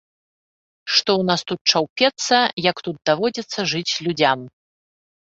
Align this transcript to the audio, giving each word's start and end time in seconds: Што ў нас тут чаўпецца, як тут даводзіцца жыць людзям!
Што 0.93 1.11
ў 1.17 1.23
нас 1.29 1.41
тут 1.49 1.59
чаўпецца, 1.73 2.39
як 2.69 2.81
тут 2.87 2.97
даводзіцца 3.09 3.59
жыць 3.75 3.93
людзям! 4.07 4.39